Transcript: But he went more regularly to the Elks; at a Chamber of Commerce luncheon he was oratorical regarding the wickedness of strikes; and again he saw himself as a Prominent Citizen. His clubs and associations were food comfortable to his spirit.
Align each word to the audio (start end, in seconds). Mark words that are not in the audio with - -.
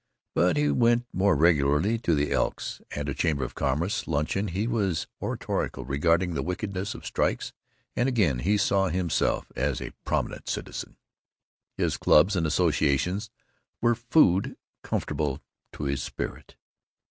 But 0.33 0.57
he 0.57 0.71
went 0.71 1.05
more 1.13 1.35
regularly 1.35 1.99
to 1.99 2.15
the 2.15 2.31
Elks; 2.31 2.81
at 2.89 3.07
a 3.07 3.13
Chamber 3.13 3.43
of 3.43 3.53
Commerce 3.53 4.07
luncheon 4.07 4.47
he 4.47 4.65
was 4.65 5.05
oratorical 5.21 5.85
regarding 5.85 6.33
the 6.33 6.41
wickedness 6.41 6.95
of 6.95 7.05
strikes; 7.05 7.53
and 7.95 8.09
again 8.09 8.39
he 8.39 8.57
saw 8.57 8.87
himself 8.87 9.51
as 9.55 9.79
a 9.79 9.93
Prominent 10.03 10.49
Citizen. 10.49 10.97
His 11.77 11.97
clubs 11.97 12.35
and 12.35 12.47
associations 12.47 13.29
were 13.79 13.93
food 13.93 14.57
comfortable 14.81 15.39
to 15.73 15.83
his 15.83 16.01
spirit. 16.01 16.55